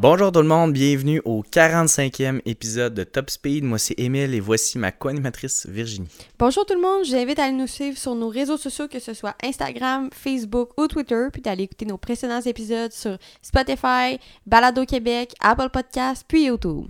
[0.00, 3.64] Bonjour tout le monde, bienvenue au 45e épisode de Top Speed.
[3.64, 6.08] Moi c'est Émile et voici ma co-animatrice Virginie.
[6.38, 8.88] Bonjour tout le monde, je vous invite à aller nous suivre sur nos réseaux sociaux,
[8.88, 14.18] que ce soit Instagram, Facebook ou Twitter, puis d'aller écouter nos précédents épisodes sur Spotify,
[14.46, 16.86] Balado Québec, Apple Podcasts, puis YouTube.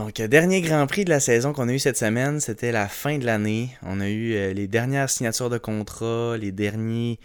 [0.00, 2.88] Donc, euh, dernier Grand Prix de la saison qu'on a eu cette semaine, c'était la
[2.88, 3.68] fin de l'année.
[3.82, 7.20] On a eu euh, les dernières signatures de contrats, les derniers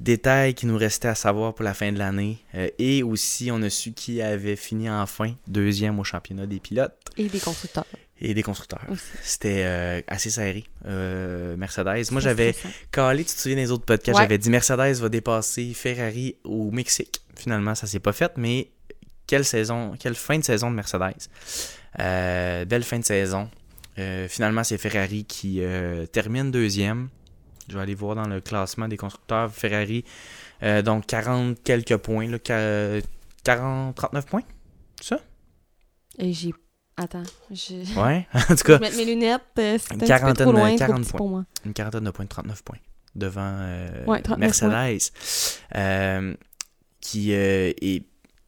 [0.00, 2.38] détails qui nous restaient à savoir pour la fin de l'année.
[2.56, 6.96] Euh, et aussi, on a su qui avait fini enfin deuxième au championnat des pilotes.
[7.16, 7.86] Et des constructeurs.
[8.20, 8.84] Et des constructeurs.
[9.22, 10.64] C'était euh, assez serré.
[10.84, 12.10] Euh, Mercedes.
[12.10, 12.56] Moi, j'avais
[12.90, 14.24] calé, tu te souviens des autres podcasts, Ouais.
[14.24, 17.20] j'avais dit Mercedes va dépasser Ferrari au Mexique.
[17.36, 18.72] Finalement, ça s'est pas fait, mais
[19.28, 21.28] quelle saison, quelle fin de saison de Mercedes.
[21.98, 23.48] Euh, belle fin de saison.
[23.98, 27.08] Euh, finalement, c'est Ferrari qui euh, termine deuxième.
[27.68, 29.50] Je vais aller voir dans le classement des constructeurs.
[29.50, 30.04] Ferrari,
[30.82, 33.02] donc 40 quelques points, là, qua-
[33.44, 34.42] 40, 39 points,
[35.00, 35.20] c'est ça?
[36.18, 36.52] Et j'ai.
[36.98, 37.98] Attends, je.
[38.00, 40.52] Ouais, en tout cas, vais mettre mes lunettes, c'est un Une petit peu quarantaine trop
[40.52, 41.18] de- loin, 40 trop petit points.
[41.18, 41.44] pour moi.
[41.64, 42.78] une quarantaine de points, 39 points
[43.14, 45.10] devant euh, Ouais, 39 Mercedes.
[45.74, 46.34] Euh,
[47.00, 48.04] qui euh, est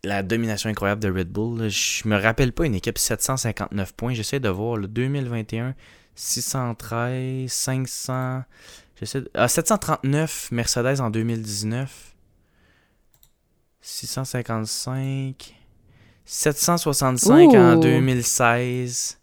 [0.09, 1.61] la domination incroyable de Red Bull.
[1.63, 1.69] là.
[1.69, 4.15] Je me rappelle pas une équipe 759 points.
[4.15, 5.75] J'essaie de voir le 2021,
[6.15, 8.43] 613, 500.
[8.99, 12.15] J'essaie de- ah, 739 Mercedes en 2019.
[13.81, 15.55] 655.
[16.25, 17.81] 765 en Ouh.
[17.81, 19.19] 2016.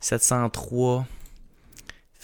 [0.00, 1.06] 703.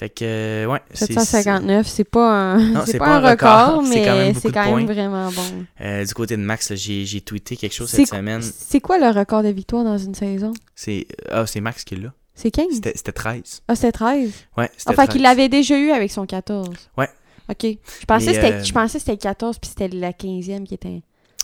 [0.02, 0.80] Fait que, ouais.
[0.92, 4.50] c'est- 759, c'est pas un, Non, c'est pas, un record, c'est quand même mais c'est
[4.50, 5.64] quand même vraiment bon.
[5.80, 8.42] Euh, du côté de Max, j'ai tweeté quelque chose cette semaine.
[8.42, 10.52] C'est quoi le record de victoire dans une saison?
[10.74, 12.12] C'est ah, c'est Max qui l'a.
[12.34, 12.66] C'est 15?
[12.72, 13.62] C'était c'était 13.
[13.68, 14.32] Ah, c'était 13?
[14.56, 15.08] Ouais, c'était Enfin, 13.
[15.10, 16.68] qu'il l'avait déjà eu avec son 14.
[16.98, 17.08] Ouais.
[17.48, 17.62] OK.
[17.62, 21.02] Je pensais, que c'était- euh, le 14 puis c'était la 15e qui était...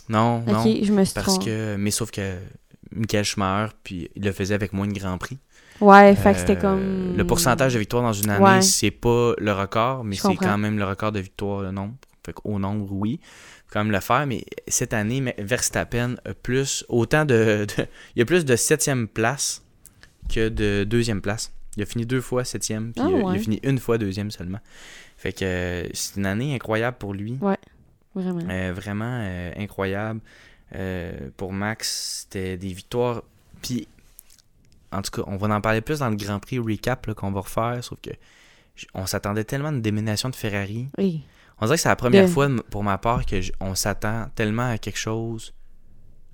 [0.09, 0.65] Non, OK, non.
[0.83, 1.77] je me suis Parce que.
[1.77, 2.38] Mais sauf que
[2.98, 5.38] Michael Schumacher, puis il le faisait avec moins de Grand Prix.
[5.81, 7.16] Ouais, fait que c'était Euh, comme...
[7.16, 8.62] Le pourcentage de victoires dans une année, Ouais.
[8.62, 11.94] c'est pas le record, mais c'est quand même le record de victoires, le nombre.
[12.26, 13.20] Fait au nombre, oui.
[13.66, 16.84] Faut quand même le faire, mais cette année, Verstappen a plus.
[16.88, 17.64] Autant de.
[17.76, 17.86] de-
[18.16, 19.62] il y a plus de septième place
[20.28, 21.53] que de deuxième place.
[21.76, 23.36] Il a fini deux fois septième, puis Ah, il ouais.
[23.36, 24.59] a fini une fois deuxième seulement.
[25.16, 27.38] Fait que euh, c'est une année incroyable pour lui.
[28.15, 28.41] Vraiment.
[28.50, 30.20] Euh, vraiment euh, incroyable.
[30.75, 33.23] Euh, pour Max, c'était des victoires.
[33.62, 33.89] Puis,
[34.93, 37.41] en tout cas, on va en parler plus dans le Grand Prix recap qu'on va
[37.41, 37.79] refaire.
[37.83, 38.11] Sauf que
[38.95, 40.89] on s'attendait tellement à une déménation de Ferrari.
[40.99, 41.23] Oui.
[41.61, 44.28] On dirait que c'est la première De- fois pour ma part que j- on s'attend
[44.37, 45.53] tellement à quelque chose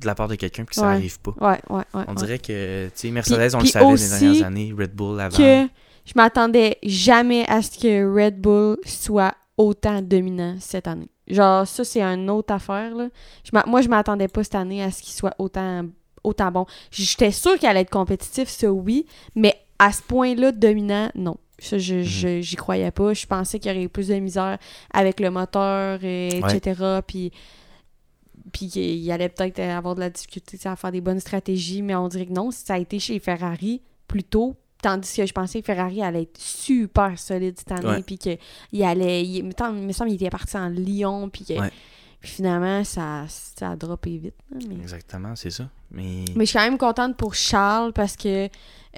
[0.00, 1.30] de la part de quelqu'un puis que ça n'arrive pas.
[1.40, 2.04] Ouais, ouais, ouais.
[2.08, 4.94] On dirait que, tu sais, Mercedes, on puis le savait aussi les dernières années, Red
[4.94, 5.34] Bull avant.
[5.36, 5.66] que
[6.04, 11.08] je m'attendais jamais à ce que Red Bull soit autant dominant cette année.
[11.28, 13.08] Genre, ça, c'est une autre affaire, là.
[13.44, 15.84] Je moi, je m'attendais pas cette année à ce qu'il soit autant,
[16.22, 16.66] autant bon.
[16.90, 21.36] J'étais sûre qu'il allait être compétitif, ça, oui, mais à ce point-là, dominant, non.
[21.58, 21.80] Ça, Mhm.
[21.82, 23.14] je, je- j'y croyais pas.
[23.14, 24.58] Je pensais qu'il y aurait eu plus de misère
[24.92, 27.00] avec le moteur, euh, etc.
[27.06, 27.30] Puis,
[28.52, 32.08] puis qu'il allait peut-être avoir de la difficulté à faire des bonnes stratégies, mais on
[32.08, 32.50] dirait que non.
[32.50, 34.56] Ça a été chez Ferrari plutôt.
[34.84, 39.24] Tandis que je pensais que Ferrari allait être super solide cette année, puis qu'il allait.
[39.24, 39.52] Il, me
[39.92, 41.54] semble- qu'il était parti en Lyon, puis que.
[41.58, 41.70] Ouais.
[42.20, 44.34] puis finalement, ça, ça a droppé vite.
[44.68, 44.74] mais...
[44.76, 45.68] Exactement, c'est ça.
[45.90, 48.48] Mais, Mais je suis quand même contente pour Charles parce que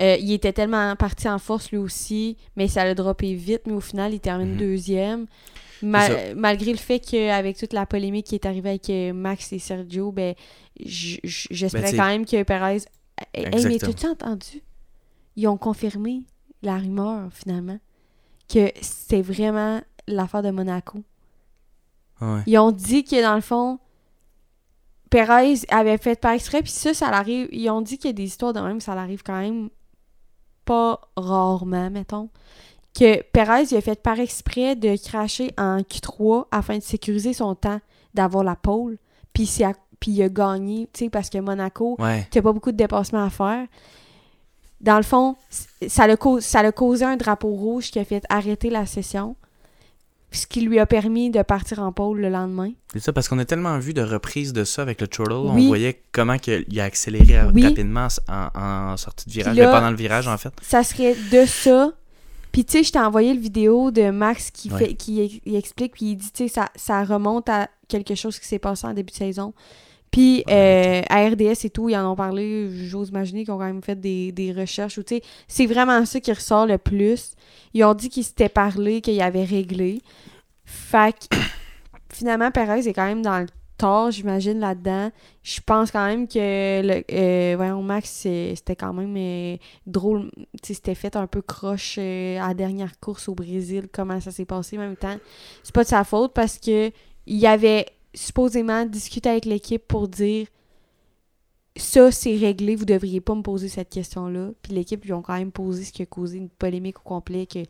[0.01, 3.73] euh, il était tellement parti en force lui aussi, mais ça l'a droppé vite, mais
[3.75, 4.59] au final, il termine Mhm.
[4.59, 5.27] deuxième.
[5.83, 9.53] Ma- C'est malgré le fait qu'avec toute la polémique qui est arrivée avec euh, Max
[9.53, 10.35] et Sergio, ben,
[10.81, 12.79] j'espérais Ben, quand même que Perez.
[13.35, 14.63] Hey, mais t'as-tu entendu?
[15.37, 16.23] Ils ont confirmé
[16.63, 17.79] la rumeur, finalement,
[18.53, 20.99] que c'est vraiment l'affaire de Monaco.
[22.21, 22.43] ouais.
[22.47, 23.79] Ils ont dit que dans le fond,
[25.11, 27.49] Perez avait fait par exprès, puis ça, ça l'arrive.
[27.53, 29.71] Ils ont dit qu'il y a des histoires de même, ça l'arrive quand même
[30.65, 32.28] pas rarement, mettons.
[32.99, 37.55] Que Perez, il a fait par exprès de cracher en Q3 afin de sécuriser son
[37.55, 37.81] temps
[38.15, 38.99] d'avoir la pole,
[39.33, 39.45] puis
[40.07, 42.27] il a gagné, tu sais, parce que Monaco, Ouais.
[42.31, 43.66] tu pas beaucoup de dépassements à faire.
[44.81, 45.37] Dans le fond,
[45.89, 49.37] ça l'a cau- ça causé un drapeau rouge qui a fait arrêter la session,
[50.33, 52.73] ce qui lui a permis de partir en pôle le lendemain.
[52.93, 55.09] C'est ça, parce qu'on a tellement vu de reprises de ça avec le.
[55.55, 55.65] Oui.
[55.65, 57.65] On voyait comment il a accéléré Oui.
[57.65, 58.49] rapidement en,
[58.93, 60.53] en sortie de virage, là- pendant le virage, en fait.
[60.63, 61.93] Ça serait de ça.
[62.53, 64.79] Puis tu sais, je t'ai envoyé le vidéo de Max qui Ouais.
[64.79, 68.39] fait qui il explique puis il dit tu sais ça, ça remonte à quelque chose
[68.39, 69.53] qui s'est passé en début de saison
[70.11, 73.65] Puis euh, à RDS et tout, ils en ont parlé, j'ose imaginer qu'ils ont quand
[73.65, 74.99] même fait des, des recherches.
[74.99, 77.33] ou tu sais, C'est vraiment ça qui ressort le plus.
[77.75, 80.01] Ils ont dit qu'ils s'étaient parlé, qu'ils avaient réglé.
[80.65, 81.37] Fait que
[82.13, 85.11] finalement, Perez est quand même dans le tort, j'imagine, là-dedans.
[85.43, 89.57] Je pense quand même que le, euh, voyons, Max, c'était quand même euh,
[89.87, 90.31] drôle.
[90.63, 94.21] Tu sais, c'était fait un peu croche euh, à la dernière course au Brésil, comment
[94.21, 94.77] ça s'est passé.
[94.79, 95.17] En même temps,
[95.63, 96.91] c'est pas de sa faute parce que
[97.27, 100.47] il avait supposément discuté avec l'équipe pour dire
[101.77, 104.51] ça, c'est réglé, vous devriez pas me poser cette question-là.
[104.63, 107.47] Puis l'équipe lui ont quand même posé ce qui a causé une polémique au complet
[107.47, 107.63] que,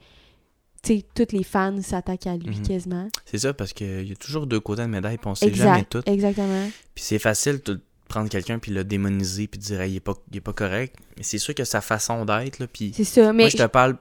[0.83, 2.63] tu sais, tous les fans s'attaquent à lui Mhm.
[2.67, 3.09] quasiment.
[3.25, 5.85] C'est ça, parce qu'il y a toujours deux côtés de médaille, puis on sait jamais
[5.85, 6.03] tout.
[6.07, 6.69] exactement.
[6.95, 10.15] Puis c'est facile de prendre quelqu'un, puis le démoniser, puis dire, Hey, il, est pas,
[10.31, 10.95] il est pas correct.
[11.17, 13.43] Mais c'est sûr que sa façon d'être, là, puis C'est ça, mais...
[13.45, 13.97] moi, je te parle.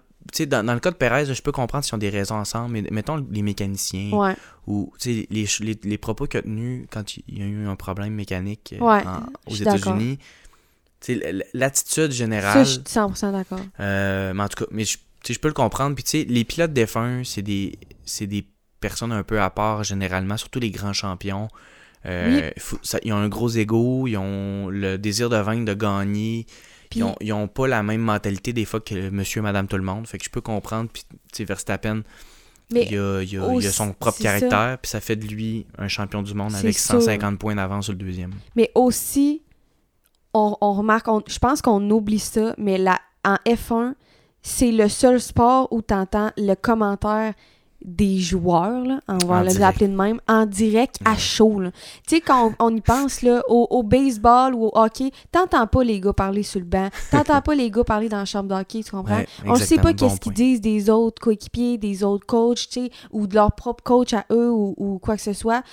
[0.48, 2.82] Dans, dans le cas de Perez, je peux comprendre s'ils ont des raisons ensemble, mais
[2.92, 4.36] mettons les mécaniciens Ouais,
[4.68, 5.48] ou les, les,
[5.84, 9.06] les propos qu'il a tenus quand il y a eu un problème mécanique euh, Ouais,
[9.06, 9.56] en- je aux.
[9.56, 10.20] États-Unis.
[11.54, 12.66] L'attitude ça, générale.
[12.66, 13.60] je suis 100% d'accord.
[13.80, 14.98] Euh, mais en tout cas, mais je,
[15.30, 15.96] je peux le comprendre.
[15.96, 18.46] Puis tu sais, les pilotes d'F1, c'est des, c'est des
[18.80, 21.48] personnes un peu à part généralement, surtout les grands champions.
[22.08, 25.74] Euh, faut- ça- ils ont un gros ego, ils ont le désir de vaincre, de
[25.74, 26.46] gagner.
[26.96, 29.78] Ils ont, ils ont pas la même mentalité des fois que monsieur et madame tout
[29.78, 30.08] le monde.
[30.08, 30.90] Fait que je peux comprendre.
[30.92, 31.04] Puis,
[31.34, 31.94] tu sais,
[32.74, 34.78] mais il, a, il a- il a aussi- son propre caractère.
[34.82, 36.96] Puis ça fait de lui un champion du monde avec sûr.
[36.96, 38.32] 150 points d'avance sur le deuxième.
[38.56, 39.44] Mais aussi,
[40.34, 43.94] on, on remarque, on- je pense qu'on oublie ça, mais la, en F1,
[44.42, 47.34] c'est le seul sport où tu entends le commentaire
[47.86, 51.62] des joueurs, là, on va En les appeler de même, en direct à chaud.
[52.08, 55.68] Tu sais, quand on, on y pense là, au, au baseball ou au hockey, t'entends
[55.68, 58.50] pas les gars parler sur le banc, t'entends pas les gars parler dans la chambre
[58.50, 59.18] d'hockey, tu comprends?
[59.18, 62.86] Ouais, On sait pas bon qu'est-ce qu'ils disent des autres coéquipiers, des autres coachs, tu
[62.86, 65.64] sais, ou de leur propre coach à eux ou, ou quoi que ce soit.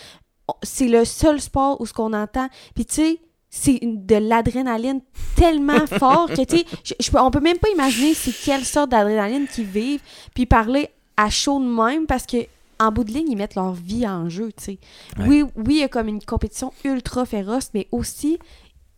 [0.62, 2.48] C'est le seul sport où ce qu'on entend.
[2.74, 5.00] Puis tu sais, c'est de l'adrénaline
[5.34, 9.64] tellement fort que tu sais, on peut même pas imaginer c'est quelle sorte d'adrénaline qu'ils
[9.64, 10.02] vivent.
[10.34, 12.46] Puis parler à chaud de même parce que
[12.78, 14.78] en bout de ligne, ils mettent leur vie en jeu, tu sais.
[15.18, 15.26] Ouais.
[15.28, 18.38] Oui, oui, il y a comme une compétition ultra féroce, mais aussi,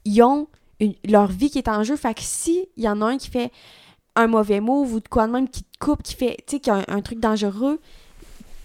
[0.06, 0.48] ils ont
[0.80, 1.96] une- leur vie qui est en jeu.
[1.96, 3.52] Fait que si il y en a un qui fait
[4.16, 6.60] un mauvais move ou de quoi de même qui te coupe, qui fait, tu sais,
[6.60, 7.78] qui a un, un truc dangereux,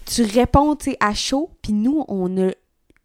[0.06, 1.50] tu réponds, tu sais, à chaud.
[1.60, 2.52] Puis nous, on a,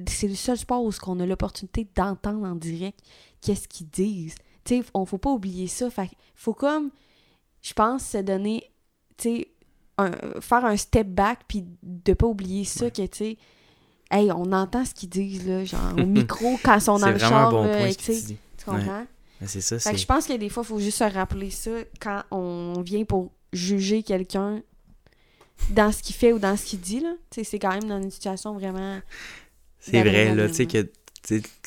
[0.08, 3.00] c'est le seul sport où qu'on a l'opportunité d'entendre en direct
[3.42, 4.36] qu'est-ce qu'ils disent.
[4.64, 5.90] Tu sais, on faut pas oublier ça.
[5.90, 6.92] Fait que faut comme,
[7.62, 8.64] je pense, se donner,
[9.18, 9.48] tu sais,
[9.98, 10.12] un-
[10.42, 13.38] faire un step back puis de pas oublier ça que, tu sais,
[14.12, 17.18] hey, on entend ce qu'ils disent, là, genre, au micro, quand ils sont dans le
[17.18, 17.94] char, bon là,
[18.58, 19.06] tu comprends?
[19.42, 21.50] Mais C'est ça, Fait que je pense que des fois, il faut juste se rappeler
[21.52, 24.62] ça quand on vient pour juger quelqu'un
[25.72, 27.00] dans ce qu'il fait ou dans ce qu'il dit.
[27.02, 27.14] Là.
[27.30, 29.00] Tu sais, C'est quand même dans une situation vraiment.
[29.80, 30.90] C'est vrai, là, tu sais, que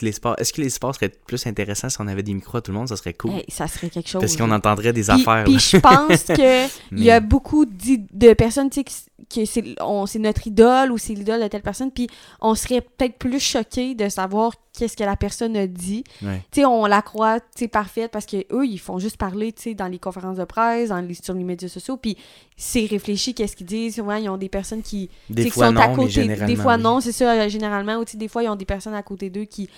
[0.01, 0.35] les sports.
[0.39, 2.79] Est-ce que les sports seraient plus intéressants si on avait des micros à tout le
[2.79, 2.89] monde?
[2.89, 3.33] Ça serait cool.
[3.33, 4.21] Hey, ça serait quelque chose.
[4.21, 5.45] Parce qu'on entendrait des Puis- affaires.
[5.45, 8.85] Puis je pense que il y a beaucoup de personnes, qui-
[9.29, 12.07] que c'est notre idole ou c'est l'idole de telle personne, puis
[12.41, 16.05] on serait peut-être plus choqué de savoir qu'est-ce que la personne a dit.
[16.23, 16.43] Ouais.
[16.53, 19.53] Tu sais, on la croit, tu sais, parfaite parce que eux, ils font juste parler,
[19.53, 22.17] tu sais, dans les conférences de presse, dans les, sur les médias sociaux, puis
[22.57, 23.97] c'est réfléchi, qu'est-ce qu'ils disent.
[23.97, 26.27] Souvent, ils ont des personnes qui, Des qui fois sont non, à côté.
[26.27, 26.83] Des fois oui.
[26.83, 27.97] non, c'est ça, généralement.
[27.97, 29.69] Ou des fois, ils ont des personnes à côté d'eux qui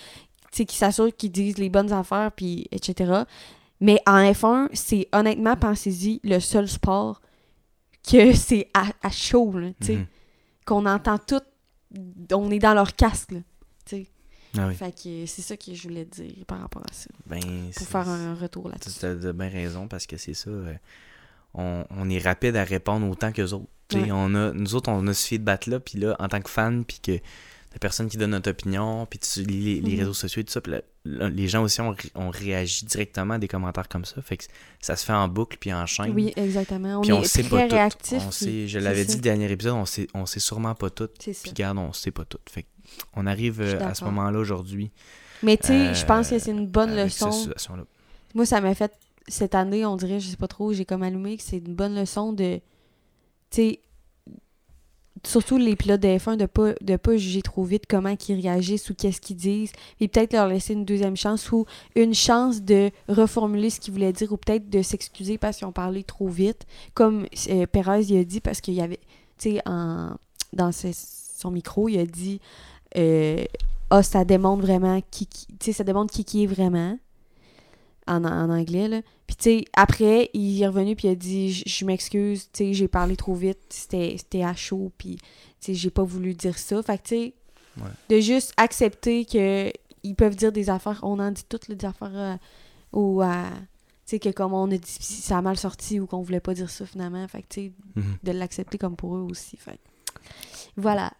[0.69, 3.23] s'assurent qu'ils disent les bonnes affaires, puis etc.
[3.79, 7.19] Mais en F1, c'est honnêtement, pensez-y, le seul sport
[8.09, 10.05] que c'est à, à chaud, là, tu sais, Mhm.
[10.65, 11.41] qu'on entend tout,
[12.33, 13.39] on est dans leur casque, là,
[13.85, 14.07] tu sais.
[14.57, 14.75] Ah oui.
[14.75, 17.39] Fait que c'est ça que je voulais dire par rapport à ça, Ben,
[17.75, 18.99] pour faire un retour là-dessus.
[18.99, 20.49] Tu as bien raison parce que c'est ça.
[20.49, 20.73] euh,
[21.53, 23.65] on, on est rapide à répondre autant que autres.
[23.93, 24.09] Ouais.
[24.11, 26.99] On a, nous autres, on a ce feedback-là, puis là, en tant que fan, puis
[27.01, 29.99] que la personne qui donne notre opinion, puis tu lis les, les Mhm.
[29.99, 33.37] réseaux sociaux et tout ça, puis là, les gens aussi ont, ont réagi directement à
[33.39, 34.21] des commentaires comme ça.
[34.21, 34.43] Fait que
[34.79, 36.11] ça se fait en boucle puis en chaîne.
[36.13, 36.99] Oui, exactement.
[36.99, 38.15] On Puis est on sait très pas tout.
[38.15, 41.09] On sait, je l'avais dit le dernier épisode, on sait, on sait sûrement pas tout.
[41.17, 42.39] Puis garde, on sait pas tout.
[42.49, 42.65] Fait
[43.15, 44.91] on arrive euh, à ce moment-là aujourd'hui.
[45.43, 47.31] Mais tu sais, je euh, pense que c'est une bonne leçon.
[48.35, 48.93] Moi, ça m'a fait
[49.27, 51.95] cette année, on dirait, je sais pas trop, j'ai comme allumé que c'est une bonne
[51.95, 52.59] leçon de.
[53.49, 53.79] Tu sais,
[55.23, 58.89] surtout les pilotes de F1, de pas, de pas juger trop vite comment ils réagissent
[58.89, 59.71] ou qu'est-ce qu'ils disent.
[59.99, 64.13] Et peut-être leur laisser une deuxième chance ou une chance de reformuler ce qu'ils voulaient
[64.13, 66.65] dire ou peut-être de s'excuser parce qu'ils ont parlé trop vite.
[66.93, 68.99] Comme euh, Perez, il a dit, parce qu'il y avait.
[69.37, 72.39] Tu sais, dans son micro, il a dit.
[72.97, 73.43] euh,
[73.89, 76.97] ah, ça démontre vraiment qui, qui- tu sais, ça démontre qui qui est vraiment
[78.07, 79.01] en, en anglais, là.
[79.41, 83.15] Sais, après, il est revenu, puis il a dit Je m'excuse, tu sais, j'ai parlé
[83.15, 85.23] trop vite, c'était à chaud, puis, tu
[85.59, 86.81] sais, j'ai pas voulu dire ça.
[86.83, 87.33] Fait que, tu sais,
[87.77, 87.89] Ouais.
[88.09, 89.71] de juste accepter que
[90.03, 92.35] ils peuvent dire des affaires, on en dit toutes les affaires euh,
[92.91, 93.43] ou euh,
[94.05, 96.53] tu sais que comme on a dit ça a mal sorti ou qu'on voulait pas
[96.53, 98.17] dire ça finalement, fait que tu sais Mhm.
[98.23, 99.79] de l'accepter comme pour eux aussi, fait
[100.75, 101.13] voilà.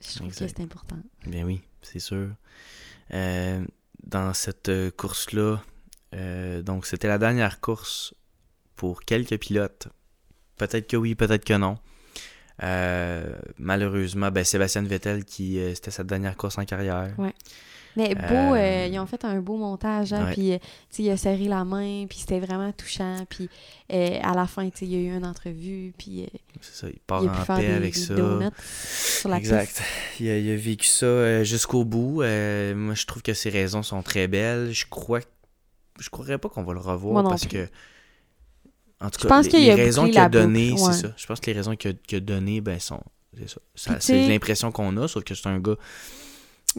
[0.00, 0.46] Je trouve Exact.
[0.48, 0.96] que c'est important.
[1.24, 2.30] Bien oui, c'est sûr.
[3.14, 3.64] Euh,
[4.04, 5.62] dans cette euh, course-là,
[6.14, 8.14] euh, donc c'était la dernière course
[8.76, 9.88] pour quelques pilotes.
[10.56, 11.78] Peut-être que oui, peut-être que non.
[12.62, 17.14] Euh, malheureusement, ben, Sébastien Vettel, qui euh, c'était sa dernière course en carrière.
[17.94, 20.32] Mais beau, Euh, ils ont fait un beau montage, hein, ouais.
[20.32, 23.50] puis il a serré la main, puis c'était vraiment touchant, puis
[23.90, 26.26] à la fin, il y a eu une entrevue, puis
[26.62, 28.14] C'est ça, il part il a en pu faire paix des, avec des ça.
[28.14, 29.82] sur la exact.
[30.20, 32.22] Il a, il a vécu ça jusqu'au bout.
[32.22, 34.72] Moi, je trouve que ses raisons sont très belles.
[34.72, 35.20] Je crois,
[36.02, 37.58] je croirais pas qu'on va le revoir parce plus.
[37.58, 37.68] que,
[39.00, 40.78] en tout Je cas, pense les, les raisons qu'il a données, ouais.
[40.78, 41.12] c'est ça.
[41.16, 43.00] Je pense que les raisons qu'il a, qu'il a données, ben, sont,
[43.36, 44.00] c'est ça.
[44.00, 45.76] C'est l'impression qu'on a, sauf que c'est un gars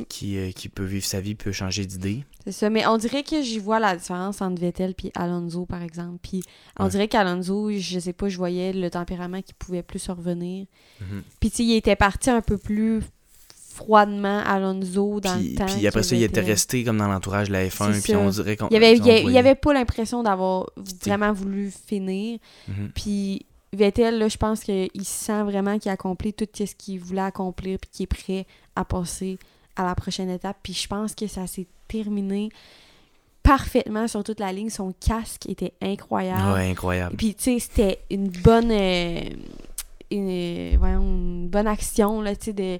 [0.09, 2.23] qui, euh, qui peut vivre sa vie, peut changer d'idée.
[2.45, 5.83] C'est ça, mais on dirait que j'y vois la différence entre Vettel puis Alonso, par
[5.83, 6.17] exemple.
[6.21, 6.41] Puis
[6.79, 6.89] on Ouais.
[6.89, 10.65] dirait qu'Alonso, je sais pas, je voyais le tempérament qui pouvait plus revenir.
[10.99, 11.23] Mhm.
[11.39, 13.01] Puis tu sais, il était parti un peu plus
[13.73, 15.65] froidement, Alonso, dans Puis, le temps.
[15.65, 18.19] puis après ça, il était resté comme dans l'entourage de la F1, C'est puis ça.
[18.19, 18.67] on dirait qu'on.
[18.69, 19.37] Il avait, voyait.
[19.37, 20.69] avait pas l'impression d'avoir
[21.05, 22.39] vraiment voulu finir.
[22.67, 22.91] Mhm.
[22.93, 27.21] Puis Vettel, là, je pense qu'il sent vraiment qu'il a accompli tout ce qu'il voulait
[27.21, 29.39] accomplir puis qu'il est prêt à passer
[29.75, 30.57] à la prochaine étape.
[30.61, 32.49] Puis je pense que ça s'est terminé
[33.41, 34.69] parfaitement sur toute la ligne.
[34.69, 36.53] Son casque était incroyable.
[36.53, 37.15] Ouais, incroyable.
[37.17, 38.71] puis, tu sais, c'était une bonne...
[38.71, 39.21] euh,
[40.11, 42.77] une, voyons, une bonne action, là, tu sais, de,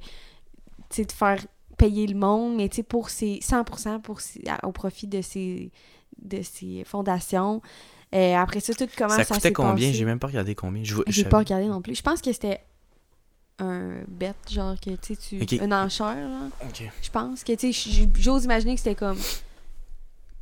[1.02, 1.40] de faire
[1.78, 5.72] payer le monde, mais pour ses 100% pour ses- à- au profit de ses,
[6.22, 7.62] de ses fondations.
[8.14, 9.92] Euh, après ça, tout comment ça, ça coûtait combien?
[9.92, 10.84] J'ai même pas regardé combien.
[10.84, 11.96] Je, J'ai pas regardé non plus.
[11.96, 12.62] Je pense que c'était
[13.60, 15.42] un bet, genre que tu sais, tu.
[15.42, 15.52] Ok.
[15.54, 16.48] Une enchère, là.
[16.64, 16.84] Ok.
[17.02, 19.18] Je pense que, tu sais, j'ose imaginer que c'était comme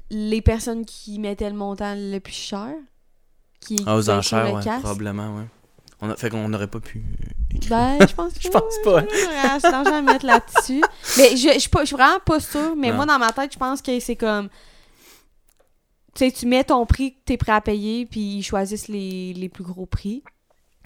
[0.10, 2.74] les personnes qui mettaient le montant le plus cher.
[3.62, 5.46] Qui, Ah, aux enchères, ouais, probablement, ouais.
[6.04, 7.70] On a, fait qu'on n'aurait pas pu euh, écrire.
[7.70, 9.02] Ben, je pense Je pense pas.
[9.04, 9.08] pas.
[9.12, 9.34] C'est
[9.72, 10.82] l'argent à mettre là-dessus.
[11.18, 12.76] Mais je, je, suis pas- je suis vraiment pas sûre.
[12.76, 12.96] Mais Non.
[12.96, 14.50] moi, dans ma tête, je pense que c'est comme.
[16.16, 19.34] Tu sais, tu mets ton prix que t'es prêt à payer, puis ils choisissent les,
[19.34, 20.24] les plus gros prix.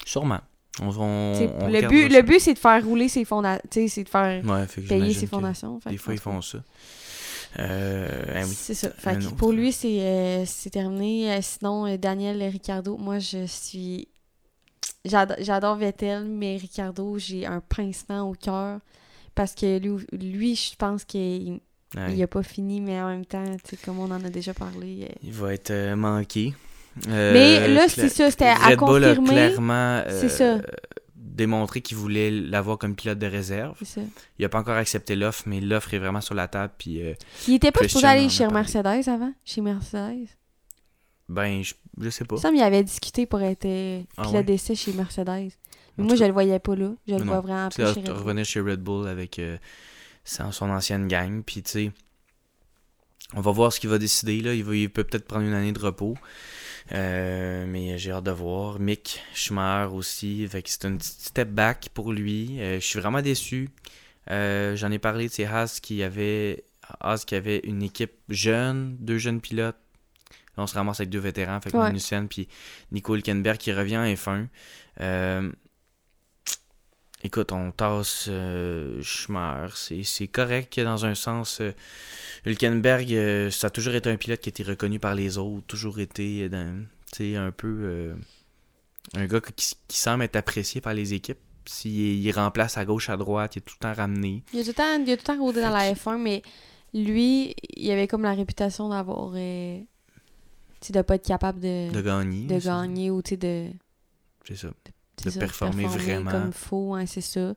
[0.06, 0.40] Sûrement.
[0.82, 0.90] On,
[1.70, 3.62] le, but, le but, c'est de faire rouler ses fondations.
[3.72, 5.80] Tu sais, c'est de faire Ouais, payer ses fondations.
[5.90, 6.58] Des fois, ils je pense font ça.
[7.60, 8.54] Euh, oui.
[8.54, 8.90] C'est ça.
[8.90, 11.42] Fait que pour lui, c'est euh, c'est terminé.
[11.42, 14.10] Sinon, euh, Daniel Ricardo, moi, je suis.
[15.06, 18.80] J'ado- J'adore Vettel, mais Ricardo, j'ai un pincement au cœur.
[19.36, 21.60] Parce que lui, lui je pense qu'il
[21.96, 22.14] Ouais.
[22.14, 23.44] il a pas fini, mais en même temps,
[23.86, 25.08] comme on en a déjà parlé.
[25.10, 26.54] euh, Il va être euh, manqué.
[27.08, 29.30] Euh, Mais là, c'est ça, c'était à Red Bull a confirmer.
[29.30, 30.58] clairement euh, C'est ça.
[31.16, 33.78] démontré qu'il voulait l'avoir comme pilote de réserve.
[33.84, 34.02] Ça.
[34.40, 36.74] Il n'a pas encore accepté l'offre, mais l'offre est vraiment sur la table.
[36.78, 37.02] Puis,
[37.48, 38.48] Il était pas supposé aller chez.
[38.48, 39.34] Mercedes avant?
[39.44, 40.30] Chez Mercedes?
[41.28, 42.36] Ben, je, je sais pas.
[42.36, 43.66] Il semble qu'il avait discuté pour être
[44.18, 44.44] Ah ouais?
[44.44, 45.52] d'essai chez Mercedes.
[45.98, 46.92] Mais moi, tout je cas, le voyais pas là.
[47.08, 48.16] Je le vois vraiment Tu sais, chez Red Bull.
[48.18, 49.58] revenir chez Red Bull avec euh,
[50.24, 51.42] son, ancienne gang.
[51.44, 51.92] Puis, tu sais,
[53.34, 54.42] on va voir ce qu'il va décider.
[54.42, 54.54] Là.
[54.54, 56.16] Il, va, il peut peut-être prendre une année de repos.
[56.92, 58.80] Euh, mais j'ai hâte de voir.
[58.80, 60.48] Mick Schumacher aussi.
[60.48, 62.60] Fait que c'est un petit step back pour lui.
[62.60, 63.70] Euh, je suis vraiment déçu.
[64.30, 66.66] J'en ai parlé ces Haas qui avait
[67.00, 69.78] Haas qui avait une équipe jeune, deux jeunes pilotes.
[70.58, 71.60] Là, on se ramasse avec deux vétérans.
[71.62, 72.28] Fait que Ouais.
[72.30, 72.48] Puis
[72.92, 74.48] Nico Hülkenberg qui revient en F1.
[75.02, 75.52] Euh,
[77.24, 79.02] Écoute, on tasse euh.
[79.74, 81.60] C'est- correct que dans un sens.
[81.60, 81.72] euh,
[82.46, 85.66] Hülkenberg, euh, ça a toujours été un pilote qui a été reconnu par les autres.
[85.66, 86.86] Toujours été dans,
[87.20, 88.14] un peu.
[89.16, 91.40] un gars qui, qui semble être apprécié par les équipes.
[91.68, 94.44] S'il il remplace à gauche, à droite, il est tout le temps ramené.
[94.54, 96.44] Il a tout le temps, il a tout le temps rôdé dans la F1, mais
[96.94, 99.32] lui, il avait comme la réputation d'avoir.
[100.86, 102.46] Tu de pas être capable de, De gagner.
[102.46, 103.70] de gagner ou tu de.
[104.48, 104.68] C'est ça.
[105.24, 106.30] De ça, performer vraiment.
[106.30, 107.56] Comme faux, hein, c'est ça.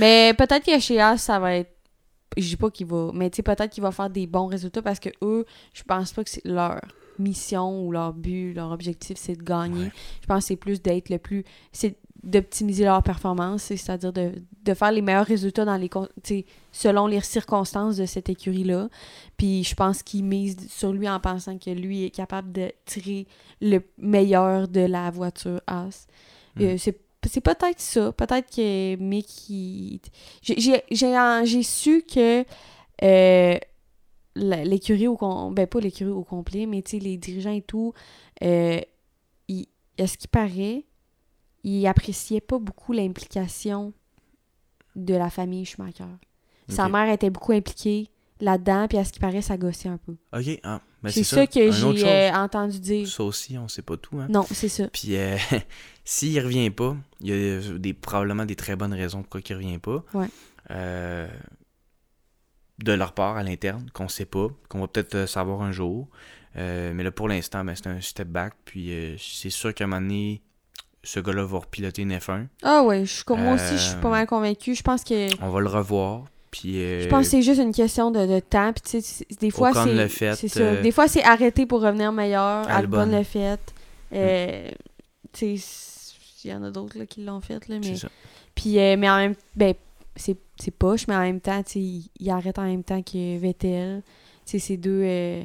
[0.00, 1.70] Mais peut-être que chez As, ça va être.
[2.36, 3.12] Je dis pas qu'il va.
[3.14, 6.12] Mais tu sais, peut-être qu'il va faire des bons résultats parce que eux, je pense
[6.12, 6.80] pas que c'est leur
[7.20, 9.84] mission ou leur but, leur objectif, c'est de gagner.
[9.84, 9.92] Ouais.
[10.22, 11.44] Je pense que c'est plus d'être le plus.
[11.70, 14.32] C'est d'optimiser leur performance, c'est- c'est-à-dire de,
[14.64, 15.88] de faire les meilleurs résultats dans les
[16.72, 18.88] selon les circonstances de cette écurie-là.
[19.36, 23.26] Puis je pense qu'ils misent sur lui en pensant que lui est capable de tirer
[23.60, 26.06] le meilleur de la voiture As.
[26.56, 26.62] Mm.
[26.62, 28.12] Euh, c'est c'est peut-être ça.
[28.12, 30.00] Peut-être que Mick, il-
[30.42, 30.56] j'ai-
[31.64, 32.44] su que
[33.02, 33.58] euh,
[34.36, 37.92] l'écurie au com- ben pas l'écurie au complet, mais les dirigeants et tout,
[38.44, 38.80] euh,
[39.48, 39.66] il-
[39.98, 40.84] à ce qui paraît,
[41.70, 43.92] ils appréciaient pas beaucoup l'implication
[44.94, 46.04] de la famille Schumacher.
[46.68, 50.16] Sa mère était beaucoup impliquée, là-dedans, puis à ce qui paraît, ça gossait un peu.
[50.32, 53.06] Ok, ah, ben c'est ça, que j'ai euh, entendu dire.
[53.06, 54.18] Ça aussi, on sait pas tout.
[54.18, 54.26] Hein.
[54.28, 54.88] Non, c'est ça.
[54.88, 55.36] Puis euh,
[56.04, 59.78] s'il revient pas, il y a des, probablement des très bonnes raisons pourquoi il revient
[59.78, 60.04] pas.
[60.12, 60.26] Ouais.
[60.70, 61.28] Euh,
[62.78, 66.08] de leur part à l'interne, qu'on sait pas, qu'on va peut-être euh, savoir un jour.
[66.56, 68.54] Euh, mais là, pour l'instant, ben, c'est un step back.
[68.64, 70.42] Puis euh, c'est sûr qu'à un moment donné,
[71.06, 72.46] ce gars-là va repiloter une F1.
[72.62, 74.74] Ah ouais, je comme moi aussi, je suis Euh, pas mal convaincue.
[74.74, 76.24] Je pense que On va le revoir.
[76.50, 78.72] Puis euh, je pense que c'est juste une question de, de temps.
[78.72, 82.68] Puis tu sais, c'est- des fois c'est euh, Des fois c'est arrêté pour revenir meilleur.
[82.68, 83.06] Albon.
[83.06, 83.60] L'a fait.
[84.12, 84.68] Euh,
[85.32, 85.56] sais,
[86.44, 87.94] il y en a d'autres qui l'ont fait là, mais
[88.54, 89.74] puis euh, mais en même ben
[90.16, 93.36] c'est poche, mais en même temps, tu sais, il, il arrête en même temps que
[93.38, 94.02] Vettel.
[94.46, 95.42] C'est deux euh,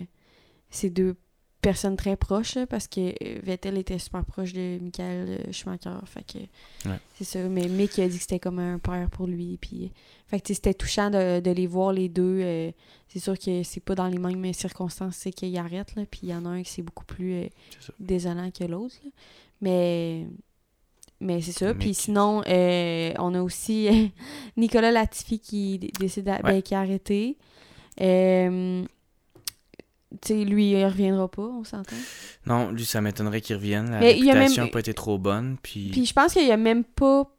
[0.69, 1.15] c'est deux
[1.61, 5.91] personnes très proches là, parce que euh, Vettel était super proche de Michael euh, Schumacher.
[6.05, 6.39] Fait que
[6.89, 6.97] Ouais.
[7.15, 7.39] c'est ça.
[7.47, 9.57] Mais Mick a dit que c'était comme un père pour lui.
[9.61, 9.91] Puis,
[10.27, 12.39] fait que tu sais, c'était touchant de, de les voir les deux.
[12.41, 12.71] euh,
[13.07, 15.95] c'est sûr que c'est pas dans les mêmes circonstances c'est qu'ils arrêtent.
[15.95, 17.47] Là, puis il y en a un qui c'est beaucoup plus euh,
[17.99, 18.95] désolant que l'autre.
[19.61, 20.25] Mais,
[21.19, 21.73] mais c'est ça.
[21.75, 24.07] Puis sinon, euh, on a aussi euh,
[24.57, 26.61] Nicolas Latifi qui décide ben, Ouais.
[26.63, 27.37] qui a arrêté.
[27.99, 28.83] Euh,
[30.23, 31.95] sais, lui, il reviendra pas, on s'entend?
[32.45, 33.91] Non, lui, ça m'étonnerait qu'il revienne.
[33.91, 35.57] La Mais il même- n'a pas été trop bonne.
[35.61, 37.29] Puis, Puis je pense qu'il y a même pas.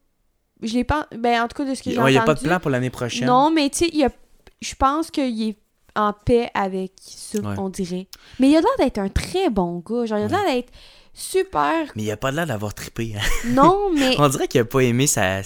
[0.63, 1.09] Je l'ai pas.
[1.17, 2.19] Ben, en tout cas, de ce que il j'ai n'y entendu.
[2.19, 3.27] a pas de plan pour l'année prochaine.
[3.27, 4.13] Non, mais tu sais, il y a-
[4.61, 5.57] je pense qu'il est
[5.97, 7.55] en paix avec ça, Ouais.
[7.59, 8.07] on dirait.
[8.39, 10.07] Mais il a l'air d'être un très bon gars.
[10.07, 10.31] Genre, il a Ouais.
[10.33, 10.73] l'air d'être
[11.13, 11.91] super.
[11.97, 13.15] Mais il a pas l'air d'avoir trippé.
[13.17, 13.49] hein.
[13.49, 14.15] Non, mais.
[14.19, 15.41] On dirait qu'il a pas aimé sa.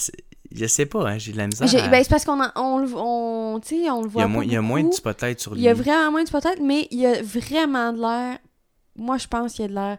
[0.56, 1.68] Je sais pas, hein, j'ai de la misère.
[1.84, 4.28] À- ben, c'est parce qu'on on, le- on, sais, on le il, voit y a
[4.28, 5.60] moins, il y a moins de spotlight sur lui.
[5.60, 8.38] Il y a vraiment moins de spotlight, mais il y a vraiment de l'air.
[8.96, 9.98] Moi, je pense qu'il y a de l'air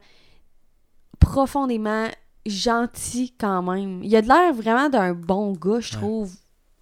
[1.19, 2.07] profondément
[2.45, 4.01] gentil quand même.
[4.03, 5.97] Il y a de l'air vraiment d'un bon gars, je Ouais.
[5.99, 6.31] trouve,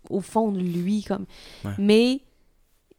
[0.10, 1.04] au fond de lui.
[1.04, 1.26] comme
[1.64, 1.72] Ouais.
[1.78, 2.22] Mais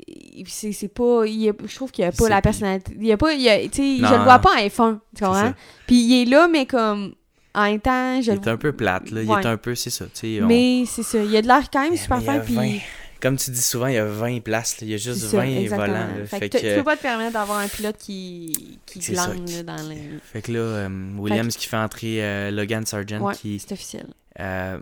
[0.06, 1.24] il- c'est c'est pas.
[1.26, 2.92] il a- je trouve qu'il n'y a pas C'est- la personnalité.
[2.98, 3.32] Il y a pas.
[3.32, 5.00] il a- je le vois pas en F1.
[5.16, 5.52] Tu comprends?
[5.86, 7.14] Puis il est là, mais comme.
[7.56, 9.22] En même temps, je Il est un peu plate, là.
[9.22, 9.40] Il Ouais.
[9.42, 10.04] est un peu, c'est ça.
[10.04, 11.18] tu sais, on- Mais c'est ça.
[11.18, 12.38] Il y a de l'air quand même super fin.
[12.40, 12.78] Puis 20.
[13.20, 14.78] Comme tu dis souvent, il y a 20 places.
[14.80, 14.86] là.
[14.86, 15.86] Il y a juste C'est ça, 20 exactement.
[15.86, 16.06] volants.
[16.18, 16.26] là.
[16.26, 19.46] Fait, Fait, que, que, tu peux pas te permettre d'avoir un pilote qui, qui glande
[19.64, 20.02] dans les...
[20.22, 24.06] fait que là, euh, Williams qui fait entrer euh, Logan Sargent Ouais, qui c'est officiel.
[24.38, 24.78] euh,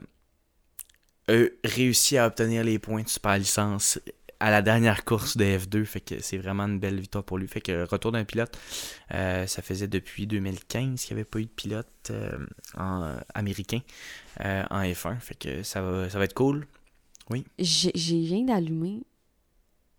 [1.28, 1.32] a
[1.64, 4.00] réussi à obtenir les points de super licence
[4.40, 5.84] à la dernière course de F2.
[5.84, 7.48] Fait que c'est vraiment une belle victoire pour lui.
[7.48, 8.56] Fait que retour d'un pilote,
[9.12, 12.38] euh, ça faisait depuis 2015 qu'il n'y avait pas eu de pilote euh,
[12.76, 13.80] en, américain
[14.44, 15.18] euh, en F1.
[15.20, 16.66] Fait que ça va, ça va être cool.
[17.58, 19.02] J'ai j'ai viens d'allumer.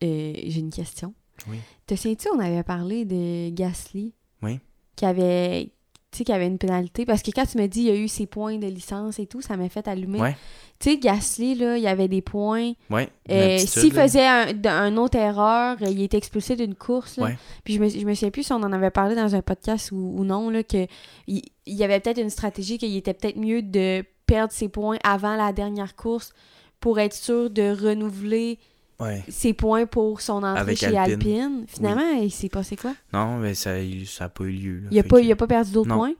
[0.01, 1.15] J'ai une question.
[1.47, 1.57] Oui.
[1.87, 4.13] Te souviens-tu, on avait parlé de Gasly?
[4.41, 4.59] Oui.
[4.95, 5.71] Qui avait,
[6.15, 7.05] tu sais, qui avait une pénalité.
[7.05, 9.25] Parce que quand tu me dis il y a eu ses points de licence et
[9.25, 10.19] tout, ça m'a fait allumer.
[10.19, 10.37] Ouais.
[10.79, 12.71] Tu sais, Gasly, là, il y avait des points.
[12.89, 13.09] Ouais.
[13.29, 17.17] Euh, S'il faisait un, autre erreur, il était expulsé d'une course.
[17.17, 17.25] là.
[17.25, 17.37] Ouais.
[17.63, 19.91] Puis je me, je me souviens plus si on en avait parlé dans un podcast
[19.91, 20.87] ou, ou non, là, que
[21.27, 24.97] il, il y avait peut-être une stratégie qu'il était peut-être mieux de perdre ses points
[25.03, 26.33] avant la dernière course
[26.79, 28.59] pour être sûr de renouveler
[28.99, 29.23] Ouais.
[29.27, 31.13] ses points pour son entrée Avec chez Alpine.
[31.13, 31.65] Alpine.
[31.67, 32.93] Finalement, il s'est passé quoi?
[33.13, 34.79] Non, mais ça n'a pas eu lieu.
[34.81, 34.87] là.
[34.91, 36.13] Il a, Fait pas, que- pas perdu d'autres points?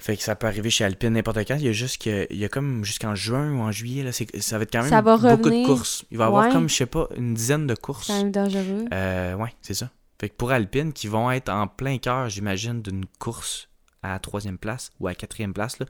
[0.00, 1.56] Fait que ça peut arriver chez Alpine n'importe quand.
[1.56, 2.26] Il y a juste que.
[2.30, 4.88] Il y a comme jusqu'en juin ou en juillet, là, ça va être quand même
[4.90, 5.68] Ça va beaucoup revenir.
[5.68, 6.04] de courses.
[6.12, 6.52] Il va y avoir Ouais.
[6.52, 8.06] comme, je sais pas, une dizaine de courses.
[8.06, 8.84] C'est quand même dangereux.
[8.94, 9.90] Euh, ouais, c'est ça.
[10.20, 13.68] Fait que pour Alpine, qui vont être en plein cœur, j'imagine, d'une course
[14.04, 15.86] à troisième place ou à quatrième place, là,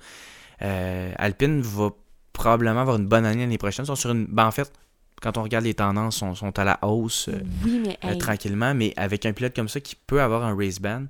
[0.62, 1.90] euh, Alpine va
[2.32, 3.84] probablement avoir une bonne année l'année prochaine.
[3.84, 4.24] Ils sont sur une.
[4.26, 4.72] Ben, en fait,
[5.22, 8.74] quand on regarde les tendances, sont, sont à la hausse euh, oui, mais euh, tranquillement,
[8.74, 11.04] mais avec un pilote comme ça qui peut avoir un race ban.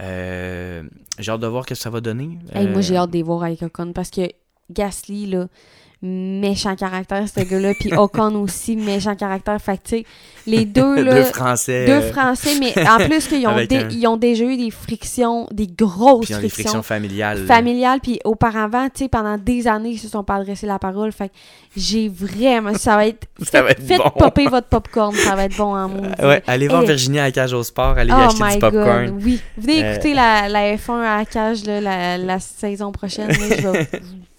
[0.00, 0.82] euh,
[1.18, 2.38] j'ai hâte de voir ce que ça va donner.
[2.54, 4.30] hey, moi j'ai hâte de les voir avec Ocon parce que
[4.70, 5.48] Gasly, là,
[6.00, 9.60] méchant caractère, ce gars-là, puis Ocon aussi, méchant caractère.
[9.60, 10.04] Fait que, tu sais,
[10.46, 11.86] les deux, là, deux Français.
[11.86, 14.56] deux euh, Français, mais en plus qu'ils ont, avec dé- un- ils ont déjà eu
[14.56, 17.46] des frictions, des grosses Puis ils ont des frictions, frictions familiales.
[17.46, 21.10] familiales, puis auparavant, tu sais, pendant des années, ils se sont pas adressé la parole.
[21.10, 21.34] Fait que
[21.76, 24.10] j'ai vraiment, ça va être, Ça va être faites bon.
[24.16, 26.14] popper votre popcorn, ça va être bon en monde.
[26.22, 26.86] Ouais, allez voir Hey.
[26.88, 29.06] Virginie à la cage au sport, allez Oh acheter my du popcorn.
[29.10, 29.40] god, oui.
[29.56, 33.28] Venez Euh, écouter la, la F1 à la cage là, la, la saison prochaine.
[33.28, 33.88] là, je vais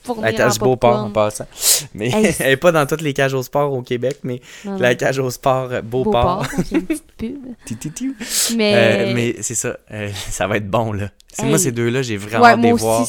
[0.02, 1.14] fournir La cage en Beauport en popcorn.
[1.14, 1.48] passant.
[1.94, 4.72] Mais Hey, elle est pas dans toutes les cages au sport au Québec, mais Non,
[4.74, 4.78] non.
[4.80, 6.46] la cage au sport Beauport.
[7.22, 7.34] Est.
[8.56, 11.10] Mais, mais c'est ça, euh, ça va être bon là.
[11.32, 11.50] C'est Hey.
[11.50, 13.08] moi ces deux-là, j'ai vraiment ouais, hâte de les moi voir.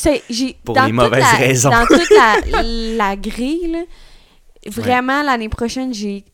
[0.64, 1.70] pour dans les mauvaises la- raisons.
[1.70, 3.82] Dans toute la, la grille, là,
[4.66, 6.24] vraiment, l'année prochaine, j'ai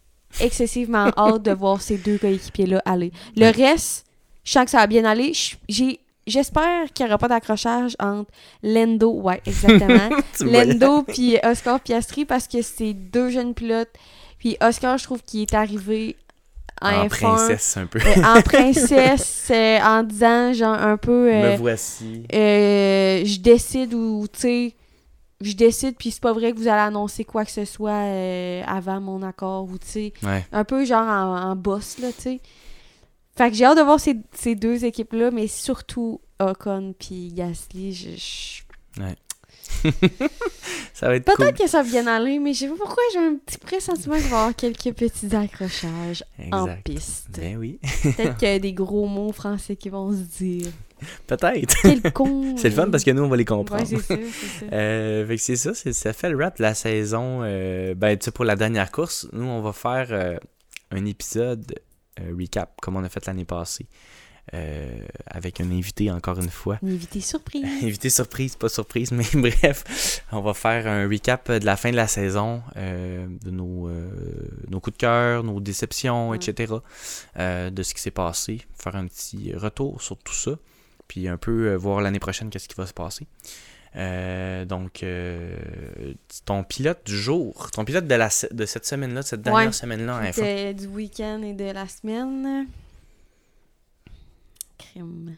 [0.40, 3.12] excessivement hâte de voir ces deux coéquipiers-là aller.
[3.36, 3.50] Le Ouais.
[3.52, 4.04] reste,
[4.44, 5.32] je sens que ça va bien aller.
[5.68, 6.00] J'ai...
[6.26, 8.30] J'espère qu'il n'y aura pas d'accrochage entre
[8.62, 10.08] Lendo, ouais, exactement.
[10.40, 13.92] Lendo puis Oscar Piastri parce que c'est deux jeunes pilotes.
[14.38, 16.16] Puis Oscar, je trouve qu'il est arrivé
[16.82, 18.00] en, en F1, princesse un peu.
[18.00, 21.32] euh, en princesse, euh, en disant, genre, un peu...
[21.32, 22.24] euh, Me voici.
[22.34, 24.74] euh, je décide ou, tu sais,
[25.40, 28.62] je décide, puis c'est pas vrai que vous allez annoncer quoi que ce soit euh,
[28.66, 30.44] avant mon accord, ou, tu sais, Ouais.
[30.52, 32.40] un peu genre en, en boss, là, tu sais.
[33.36, 37.92] Fait que j'ai hâte de voir ces, ces deux équipes-là, mais surtout Ocon puis Gasly,
[37.92, 38.10] je...
[38.16, 39.02] je-
[40.94, 41.36] Ça va être cool.
[41.46, 44.14] Peut-être que ça va bien aller, mais je sais pas pourquoi j'ai un petit pressentiment
[44.14, 47.26] qu'il va y avoir quelques petits accrochages en piste.
[47.38, 47.78] Ben oui.
[48.02, 50.66] Peut-être qu'il y a des gros mots français qui vont se dire.
[51.26, 51.76] Peut-être.
[51.82, 52.54] Quel con!
[52.56, 53.84] C'est le fun parce que nous, on va les Ouais, comprendre.
[53.86, 54.72] c'est ça, c'est ça.
[54.72, 57.40] Euh, fait que c'est ça, c'est- ça fait le rap de la saison.
[57.42, 60.38] euh, ben, tu sais, pour la dernière course, nous, on va faire euh,
[60.92, 61.80] un épisode euh,
[62.36, 63.86] recap, comme on a fait l'année passée,
[64.54, 66.78] euh, avec un invité, encore une fois.
[66.82, 67.64] Une invité surprise.
[67.82, 71.96] Invité surprise, pas surprise, mais bref, on va faire un recap de la fin de
[71.96, 74.08] la saison, euh, de nos, euh,
[74.68, 76.36] nos coups de cœur, nos déceptions, Ouais.
[76.36, 76.74] etc.,
[77.38, 80.52] euh, de ce qui s'est passé, faire un petit retour sur tout ça,
[81.08, 83.26] puis un peu euh, voir l'année prochaine qu'est-ce qui va se passer.
[83.94, 85.56] Euh, donc, euh,
[86.44, 89.72] ton pilote du jour, ton pilote de, la, de cette semaine-là, de cette dernière Ouais.
[89.72, 90.72] semaine-là en F1.
[90.74, 92.66] De- du week-end et de la semaine.
[94.76, 95.36] Crime.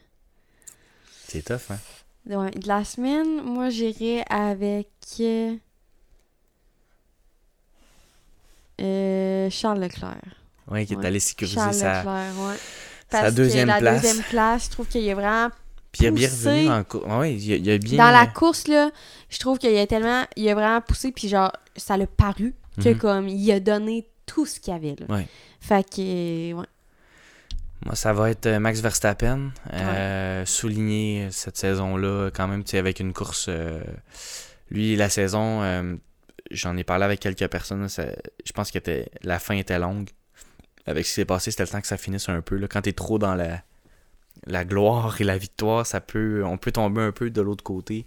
[1.29, 1.79] C'est tough, hein?
[2.27, 4.89] Ouais, de la semaine, moi j'irais avec
[5.21, 5.55] euh,
[9.51, 10.21] Charles Leclerc.
[10.69, 11.07] Ouais, qui est Ouais.
[11.07, 14.03] allé sécuriser Charles sa, Leclerc, deuxième que la place.
[14.03, 15.51] deuxième place, je trouve qu'il y a vraiment
[15.93, 16.49] Puis il est bien poussé.
[16.49, 17.07] revenu en course.
[17.07, 17.99] Ouais, il, a- il a bien.
[17.99, 18.91] Dans la course, là,
[19.31, 20.25] je trouve qu'il y a tellement.
[20.37, 22.99] Il a vraiment poussé, puis genre, ça l'a paru que Mhm.
[22.99, 25.07] comme il a donné tout ce qu'il y avait, là.
[25.15, 25.27] Ouais.
[25.61, 26.01] Fait que.
[26.01, 26.67] euh, Ouais.
[27.87, 29.51] Moi, ça va être euh, Max Verstappen.
[29.73, 33.47] Euh, Souligner cette saison-là, quand même, tu sais, avec une course.
[33.49, 33.81] euh,
[34.71, 35.95] lui, la saison, euh,
[36.51, 37.83] j'en ai parlé avec quelques personnes.
[37.83, 38.05] là, ça-
[38.45, 38.79] je pense que
[39.23, 40.09] la fin était longue.
[40.87, 42.57] Avec ce qui s'est passé, c'était le temps que ça finisse un peu.
[42.57, 42.67] Là.
[42.67, 43.63] Quand t'es trop dans la,
[44.47, 48.07] la gloire et la victoire, ça peut, on peut tomber un peu de l'autre côté.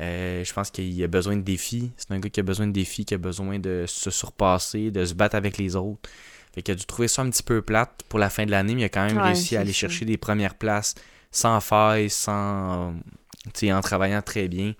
[0.00, 1.92] Euh, je pense qu'il a besoin de défis.
[1.96, 5.04] C'est un gars qui a besoin de défis, qui a besoin de se surpasser, de
[5.04, 6.08] se battre avec les autres.
[6.54, 8.74] Fait qu'il a dû trouver ça un petit peu plate pour la fin de l'année,
[8.74, 9.80] mais il a quand même Ouais, réussi à aller ça.
[9.80, 10.94] chercher des premières places
[11.30, 12.94] sans faille, sans,
[13.64, 14.74] en travaillant très bien.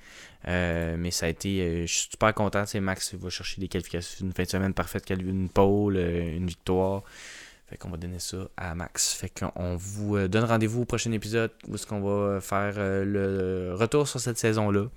[0.49, 2.65] Euh, mais ça a été, euh, je suis super content.
[2.81, 7.03] Max va chercher des qualifications, une fin de semaine parfaite, une pole, une victoire.
[7.73, 9.15] Fait qu'on va donner ça à Max.
[9.15, 13.03] Fait qu'on vous euh, donne rendez-vous au prochain épisode où est-ce qu'on va faire euh,
[13.03, 14.89] le retour sur cette saison-là.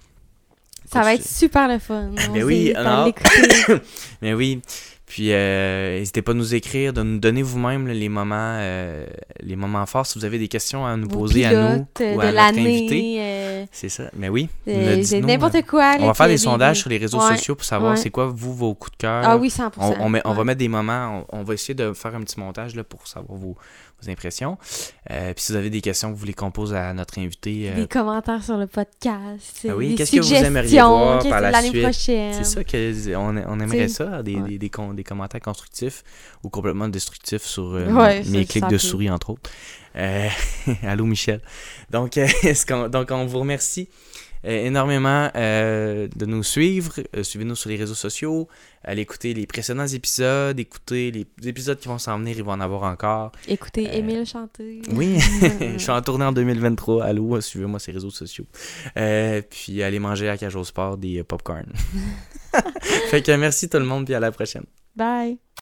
[0.91, 2.11] Ça va être super le fun.
[2.29, 3.13] On Ben oui, alors-.
[4.21, 4.61] Mais oui.
[5.05, 9.05] Puis euh, n'hésitez pas à nous écrire, de nous donner vous-même les moments euh,
[9.39, 10.07] les moments forts.
[10.07, 12.59] Si vous avez des questions à nous Vos poser à nous euh, ou à notre
[12.59, 13.17] invité.
[13.19, 14.03] euh, C'est ça.
[14.15, 14.49] Mais oui.
[14.65, 15.95] c'est n'importe euh, quoi.
[15.99, 17.97] On va faire des sondages des- sur les réseaux Ouais, sociaux pour savoir ouais.
[17.97, 19.23] c'est quoi vous vos coups de cœur.
[19.25, 19.71] Ah oui, 100%.
[19.77, 22.21] On, on met- on va mettre des moments, on, on va essayer de faire un
[22.21, 23.55] petit montage là, pour savoir vos,
[24.01, 24.57] vos impressions.
[25.11, 27.69] Euh, puis si vous avez des questions que vous voulez qu'on pose à notre invité,
[27.71, 29.65] euh, Des commentaires sur le podcast.
[29.69, 31.81] Ah oui, qu'est-ce que vous aimeriez voir par la suite?
[31.81, 32.33] prochaine?
[32.33, 34.49] c'est ça que on, on aimerait ça, des, ouais.
[34.49, 36.03] des, des, con- des commentaires constructifs
[36.43, 39.49] ou complètement destructifs sur euh, mes clics de souris entre autres.
[39.95, 40.27] Euh,
[40.83, 41.41] allô Michel.
[41.89, 42.27] Donc, euh,
[42.67, 43.87] qu'on- donc on vous remercie
[44.45, 46.93] euh, énormément euh, de nous suivre.
[47.15, 48.47] Euh, Suivez-nous sur les réseaux sociaux.
[48.83, 50.59] Allez écouter les précédents épisodes.
[50.59, 52.35] Écoutez les épisodes qui vont s'en venir.
[52.37, 53.31] Il va en avoir encore.
[53.47, 54.81] Écoutez Euh, Émile chanter.
[54.91, 55.17] Oui,
[55.59, 57.03] je suis en tournée en 2023.
[57.05, 58.45] Allô, suivez-moi les réseaux sociaux.
[59.49, 61.65] Puis allez manger à au Sport des popcorn.
[63.09, 64.65] fait que merci tout le monde, puis à la prochaine.
[64.95, 65.39] Bye.